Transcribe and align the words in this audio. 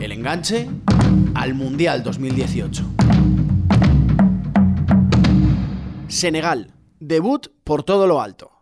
El 0.00 0.12
enganche 0.12 0.68
al 1.34 1.54
Mundial 1.54 2.04
2018. 2.04 2.84
Senegal, 6.06 6.72
debut 7.00 7.48
por 7.64 7.82
todo 7.82 8.06
lo 8.06 8.20
alto. 8.20 8.52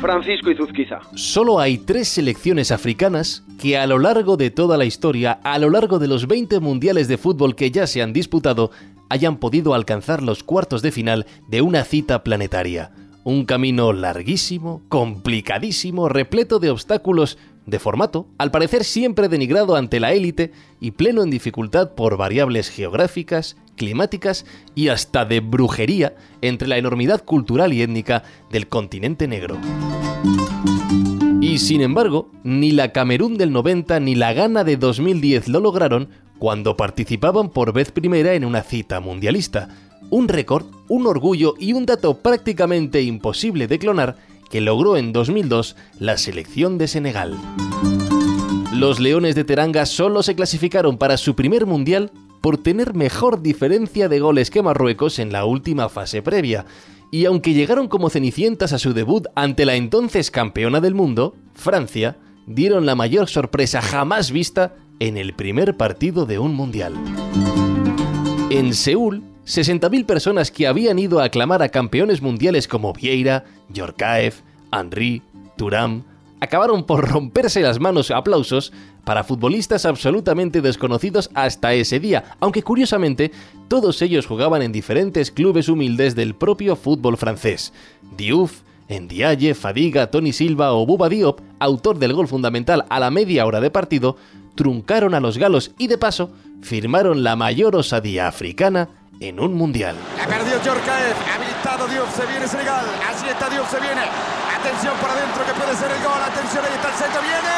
Francisco 0.00 0.50
Izuzquiza. 0.50 1.00
Solo 1.16 1.58
hay 1.58 1.78
tres 1.78 2.08
selecciones 2.08 2.70
africanas 2.70 3.42
que 3.60 3.76
a 3.76 3.86
lo 3.86 3.98
largo 3.98 4.36
de 4.36 4.50
toda 4.50 4.78
la 4.78 4.84
historia, 4.84 5.40
a 5.42 5.58
lo 5.58 5.70
largo 5.70 5.98
de 5.98 6.06
los 6.06 6.28
20 6.28 6.60
mundiales 6.60 7.08
de 7.08 7.18
fútbol 7.18 7.56
que 7.56 7.70
ya 7.72 7.86
se 7.86 8.00
han 8.00 8.12
disputado, 8.12 8.70
hayan 9.08 9.38
podido 9.38 9.74
alcanzar 9.74 10.22
los 10.22 10.42
cuartos 10.42 10.82
de 10.82 10.92
final 10.92 11.26
de 11.48 11.62
una 11.62 11.84
cita 11.84 12.22
planetaria. 12.22 12.92
Un 13.24 13.44
camino 13.44 13.92
larguísimo, 13.92 14.82
complicadísimo, 14.88 16.08
repleto 16.08 16.58
de 16.58 16.70
obstáculos, 16.70 17.36
de 17.66 17.78
formato, 17.78 18.28
al 18.38 18.50
parecer 18.50 18.84
siempre 18.84 19.28
denigrado 19.28 19.76
ante 19.76 20.00
la 20.00 20.12
élite 20.12 20.52
y 20.80 20.92
pleno 20.92 21.22
en 21.22 21.30
dificultad 21.30 21.94
por 21.94 22.16
variables 22.16 22.70
geográficas, 22.70 23.56
climáticas 23.76 24.46
y 24.74 24.88
hasta 24.88 25.26
de 25.26 25.40
brujería 25.40 26.14
entre 26.40 26.68
la 26.68 26.78
enormidad 26.78 27.24
cultural 27.24 27.74
y 27.74 27.82
étnica 27.82 28.22
del 28.50 28.68
continente 28.68 29.28
negro. 29.28 29.58
Y 31.40 31.58
sin 31.58 31.82
embargo, 31.82 32.30
ni 32.42 32.72
la 32.72 32.92
Camerún 32.92 33.36
del 33.36 33.52
90 33.52 34.00
ni 34.00 34.14
la 34.14 34.32
Ghana 34.32 34.64
de 34.64 34.76
2010 34.76 35.48
lo 35.48 35.60
lograron 35.60 36.08
cuando 36.38 36.76
participaban 36.76 37.50
por 37.50 37.72
vez 37.72 37.90
primera 37.90 38.34
en 38.34 38.44
una 38.44 38.62
cita 38.62 39.00
mundialista. 39.00 39.68
Un 40.10 40.28
récord, 40.28 40.66
un 40.88 41.06
orgullo 41.06 41.54
y 41.58 41.72
un 41.72 41.84
dato 41.84 42.18
prácticamente 42.18 43.02
imposible 43.02 43.66
de 43.66 43.78
clonar 43.78 44.16
que 44.50 44.60
logró 44.60 44.96
en 44.96 45.12
2002 45.12 45.76
la 45.98 46.16
selección 46.16 46.78
de 46.78 46.88
Senegal. 46.88 47.36
Los 48.72 49.00
Leones 49.00 49.34
de 49.34 49.44
Teranga 49.44 49.86
solo 49.86 50.22
se 50.22 50.34
clasificaron 50.34 50.98
para 50.98 51.16
su 51.16 51.34
primer 51.34 51.66
mundial 51.66 52.12
por 52.40 52.58
tener 52.58 52.94
mejor 52.94 53.42
diferencia 53.42 54.08
de 54.08 54.20
goles 54.20 54.50
que 54.50 54.62
Marruecos 54.62 55.18
en 55.18 55.32
la 55.32 55.44
última 55.44 55.88
fase 55.88 56.22
previa. 56.22 56.64
Y 57.10 57.24
aunque 57.24 57.54
llegaron 57.54 57.88
como 57.88 58.10
cenicientas 58.10 58.72
a 58.72 58.78
su 58.78 58.92
debut 58.92 59.26
ante 59.34 59.64
la 59.64 59.74
entonces 59.74 60.30
campeona 60.30 60.80
del 60.80 60.94
mundo, 60.94 61.34
Francia, 61.54 62.18
dieron 62.46 62.86
la 62.86 62.94
mayor 62.94 63.28
sorpresa 63.28 63.82
jamás 63.82 64.30
vista 64.30 64.76
en 65.00 65.16
el 65.16 65.34
primer 65.34 65.76
partido 65.76 66.26
de 66.26 66.38
un 66.38 66.54
mundial. 66.54 66.94
En 68.50 68.74
Seúl, 68.74 69.22
60.000 69.46 70.06
personas 70.06 70.50
que 70.50 70.66
habían 70.66 70.98
ido 70.98 71.20
a 71.20 71.24
aclamar 71.24 71.62
a 71.62 71.68
campeones 71.68 72.22
mundiales 72.22 72.68
como 72.68 72.92
Vieira, 72.92 73.44
Yorkaev, 73.72 74.34
Henry, 74.72 75.22
Turam, 75.56 76.02
acabaron 76.40 76.84
por 76.84 77.08
romperse 77.08 77.60
las 77.60 77.80
manos 77.80 78.10
aplausos 78.10 78.72
para 79.04 79.24
futbolistas 79.24 79.86
absolutamente 79.86 80.60
desconocidos 80.60 81.30
hasta 81.34 81.74
ese 81.74 81.98
día, 81.98 82.36
aunque 82.40 82.62
curiosamente 82.62 83.32
todos 83.68 84.02
ellos 84.02 84.26
jugaban 84.26 84.62
en 84.62 84.72
diferentes 84.72 85.30
clubes 85.30 85.68
humildes 85.68 86.14
del 86.14 86.34
propio 86.34 86.76
fútbol 86.76 87.16
francés. 87.16 87.72
Diouf, 88.16 88.60
Ndiaye, 88.88 89.54
Fadiga, 89.54 90.10
Tony 90.10 90.32
Silva 90.32 90.72
o 90.72 90.86
Buba 90.86 91.08
Diop, 91.08 91.40
autor 91.58 91.98
del 91.98 92.14
gol 92.14 92.28
fundamental 92.28 92.86
a 92.88 93.00
la 93.00 93.10
media 93.10 93.44
hora 93.46 93.60
de 93.60 93.70
partido, 93.70 94.16
truncaron 94.58 95.14
a 95.14 95.20
los 95.20 95.38
galos 95.38 95.70
y 95.78 95.86
de 95.86 95.98
paso 95.98 96.32
firmaron 96.62 97.22
la 97.22 97.36
mayor 97.36 97.76
osadía 97.76 98.26
africana 98.26 98.88
en 99.20 99.38
un 99.38 99.54
mundial. 99.54 99.94
La 100.18 100.26
perdió 100.26 100.54
Jorkaev, 100.54 101.14
habilitado 101.32 101.86
Diouf, 101.86 102.12
se 102.16 102.26
viene 102.26 102.48
Senegal, 102.48 102.84
así 103.08 103.28
está 103.28 103.48
Diouf, 103.48 103.70
se 103.70 103.78
viene, 103.78 104.02
atención 104.58 104.96
por 105.00 105.10
adentro 105.10 105.46
que 105.46 105.52
puede 105.52 105.76
ser 105.76 105.92
el 105.92 106.02
gol, 106.02 106.20
atención 106.20 106.64
ahí 106.64 106.74
está 106.74 106.88
el 106.88 106.94
centro, 106.94 107.20
viene. 107.22 107.48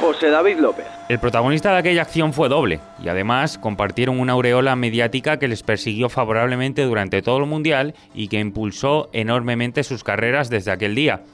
José 0.00 0.30
David 0.30 0.58
López. 0.60 0.86
El 1.10 1.18
protagonista 1.18 1.72
de 1.72 1.78
aquella 1.78 2.00
acción 2.00 2.32
fue 2.32 2.48
doble 2.48 2.80
y 3.04 3.08
además 3.08 3.58
compartieron 3.58 4.18
una 4.18 4.32
aureola 4.32 4.74
mediática 4.74 5.38
que 5.38 5.48
les 5.48 5.62
persiguió 5.62 6.08
favorablemente 6.08 6.82
durante 6.84 7.20
todo 7.20 7.36
el 7.36 7.46
Mundial 7.46 7.94
y 8.14 8.28
que 8.28 8.40
impulsó 8.40 9.10
enormemente 9.12 9.84
sus 9.84 10.02
carreras 10.02 10.48
desde 10.48 10.70
aquel 10.70 10.94
día. 10.94 11.24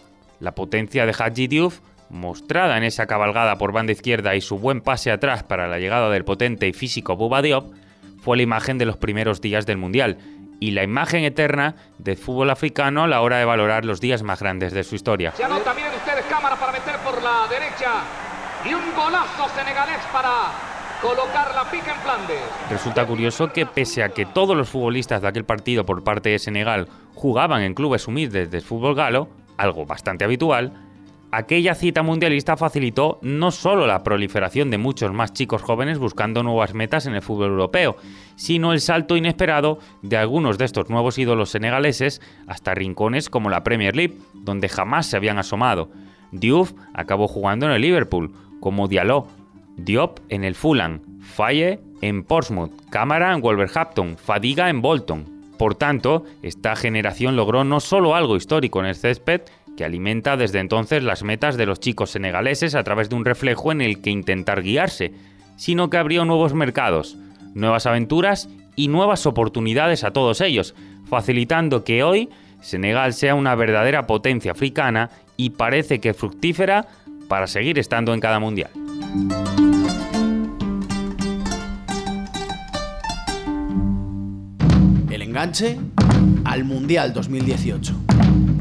La 0.41 0.55
potencia 0.55 1.07
de 1.07 1.15
Hadji 1.19 1.47
Diouf, 1.47 1.81
mostrada 2.11 2.77
en 2.77 2.85
esa 2.85 3.07
cabalgada 3.07 3.59
por 3.59 3.73
banda 3.73 3.93
izquierda 3.93 4.35
y 4.35 4.41
su 4.41 4.59
buen 4.59 4.81
pase 4.81 5.11
atrás 5.11 5.43
para 5.43 5.67
la 5.67 5.79
llegada 5.79 6.11
del 6.11 6.25
potente 6.25 6.69
y 6.69 6.73
físico 6.73 7.17
Buba 7.17 7.43
Diop, 7.43 7.73
fue 8.21 8.37
la 8.37 8.43
imagen 8.43 8.79
de 8.79 8.87
los 8.87 8.97
primeros 8.97 9.41
días 9.41 9.67
del 9.67 9.79
Mundial 9.79 10.19
y 10.61 10.71
la 10.73 10.83
imagen 10.83 11.25
eterna 11.25 11.77
del 11.99 12.17
fútbol 12.17 12.51
africano 12.51 13.05
a 13.05 13.07
la 13.07 13.21
hora 13.21 13.39
de 13.39 13.45
valorar 13.45 13.85
los 13.85 14.01
días 14.01 14.23
más 14.23 14.41
grandes 14.41 14.73
de 14.73 14.85
su 14.85 14.95
historia. 14.95 15.33
Se 15.33 15.45
anota, 15.45 15.75
miren 15.75 15.93
ustedes, 15.95 16.25
cámara 16.27 16.57
para 16.57 16.73
meter 16.73 16.97
por 16.99 17.23
la 17.23 17.47
derecha 17.49 18.03
y 18.65 18.75
un 18.75 18.95
golazo 18.95 19.49
senegalés 19.55 20.01
para 20.13 20.31
colocar 21.01 21.55
la 21.55 21.71
pica 21.71 21.95
en 21.95 22.01
Flandes. 22.01 22.41
Resulta 22.71 23.07
curioso 23.07 23.53
que 23.53 23.67
pese 23.67 24.03
a 24.03 24.09
que 24.09 24.27
todos 24.27 24.57
los 24.57 24.69
futbolistas 24.69 25.23
de 25.23 25.29
aquel 25.29 25.45
partido 25.45 25.85
por 25.85 26.03
parte 26.03 26.31
de 26.31 26.39
Senegal 26.39 26.89
jugaban 27.15 27.63
en 27.63 27.75
clubes 27.75 28.09
humildes 28.09 28.51
del 28.51 28.63
fútbol 28.63 28.95
galo, 28.95 29.29
algo 29.57 29.87
bastante 29.87 30.25
habitual, 30.25 30.73
aquella 31.31 31.75
cita 31.75 32.03
mundialista 32.03 32.57
facilitó 32.57 33.19
no 33.23 33.51
solo 33.51 33.87
la 33.87 34.03
proliferación 34.03 34.71
de 34.71 34.79
muchos 34.79 35.13
más 35.13 35.33
chicos 35.33 35.63
jóvenes 35.63 35.99
buscando 35.99 36.43
nuevas 36.43 36.75
metas 36.75 37.07
en 37.07 37.15
el 37.15 37.23
fútbol 37.23 37.51
europeo, 37.51 37.97
sino 38.37 38.73
el 38.73 38.81
salto 38.81 39.17
inesperado 39.17 39.79
de 40.03 40.17
algunos 40.17 40.59
de 40.59 40.65
estos 40.65 40.89
nuevos 40.89 41.19
ídolos 41.19 41.51
senegaleses 41.51 42.21
hasta 42.47 42.75
rincones 42.75 43.29
como 43.31 43.51
la 43.51 43.65
Premier 43.65 43.97
League, 43.97 44.17
donde 44.35 44.69
jamás 44.69 45.07
se 45.07 45.17
habían 45.17 45.39
asomado. 45.39 45.91
Diouf 46.33 46.73
acabó 46.95 47.29
jugando 47.29 47.67
en 47.67 47.73
el 47.73 47.83
Liverpool, 47.83 48.33
como 48.61 48.89
Diallo, 48.89 49.27
Diop 49.77 50.21
en 50.31 50.45
el 50.45 50.55
Fulham, 50.55 51.01
Faye 51.21 51.81
en 52.01 52.25
Portsmouth, 52.25 52.73
Cámara 52.91 53.35
en 53.35 53.41
Wolverhampton, 53.41 54.17
Fadiga 54.17 54.71
en 54.71 54.81
Bolton. 54.81 55.36
Por 55.59 55.75
tanto, 55.75 56.25
esta 56.43 56.77
generación 56.77 57.37
logró 57.37 57.65
no 57.65 57.81
solo 57.81 58.15
algo 58.15 58.37
histórico 58.37 58.81
en 58.81 58.87
el 58.87 58.95
césped, 58.95 59.43
que 59.77 59.85
alimenta 59.85 60.37
desde 60.37 60.61
entonces 60.61 61.03
las 61.03 61.23
metas 61.23 61.57
de 61.57 61.67
los 61.67 61.81
chicos 61.81 62.11
senegaleses 62.11 62.75
a 62.75 62.83
través 62.83 63.09
de 63.09 63.17
un 63.17 63.25
reflejo 63.25 63.73
en 63.73 63.81
el 63.81 64.01
que 64.01 64.11
intentar 64.11 64.63
guiarse, 64.63 65.13
sino 65.57 65.91
que 65.91 65.99
abrió 65.99 66.25
nuevos 66.25 66.55
mercados, 66.55 67.17
nuevas 67.55 67.87
aventuras 67.87 68.49
y 68.75 68.89
nuevas 68.89 69.27
oportunidades 69.27 70.05
a 70.05 70.13
todos 70.13 70.41
ellos, 70.41 70.75
facilitando 71.09 71.85
que 71.85 72.03
hoy 72.03 72.29
Senegal 72.61 73.13
sea 73.13 73.35
una 73.35 73.55
verdadera 73.55 74.07
potencia 74.07 74.53
africana 74.53 75.11
y 75.37 75.51
parece 75.51 76.01
que 76.01 76.15
fructífera 76.15 76.87
para 77.29 77.47
seguir 77.47 77.79
estando 77.79 78.15
en 78.15 78.21
cada 78.21 78.39
mundial. 78.39 78.71
Enganche 85.37 85.79
al 86.45 86.65
Mundial 86.65 87.13
2018. 87.13 88.56